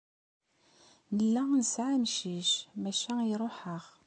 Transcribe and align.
Nella 1.15 1.43
nesɛa 1.53 1.89
amcic, 1.97 2.51
maca 2.81 3.13
iruḥ-aɣ. 3.31 3.85